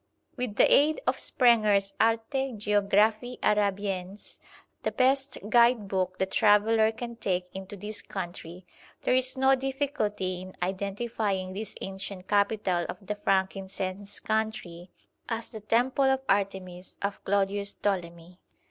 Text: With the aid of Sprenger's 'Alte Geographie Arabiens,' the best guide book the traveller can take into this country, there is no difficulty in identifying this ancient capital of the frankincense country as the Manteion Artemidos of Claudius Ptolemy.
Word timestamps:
With 0.35 0.55
the 0.55 0.65
aid 0.73 0.99
of 1.05 1.17
Sprenger's 1.19 1.93
'Alte 2.01 2.53
Geographie 2.57 3.37
Arabiens,' 3.43 4.39
the 4.81 4.91
best 4.91 5.37
guide 5.47 5.87
book 5.87 6.17
the 6.17 6.25
traveller 6.25 6.91
can 6.91 7.17
take 7.17 7.45
into 7.55 7.77
this 7.77 8.01
country, 8.01 8.65
there 9.03 9.13
is 9.13 9.37
no 9.37 9.53
difficulty 9.53 10.41
in 10.41 10.55
identifying 10.63 11.53
this 11.53 11.75
ancient 11.81 12.27
capital 12.27 12.87
of 12.89 12.97
the 13.05 13.13
frankincense 13.15 14.19
country 14.19 14.89
as 15.29 15.51
the 15.51 15.61
Manteion 15.61 16.17
Artemidos 16.27 16.97
of 17.03 17.23
Claudius 17.23 17.75
Ptolemy. 17.75 18.39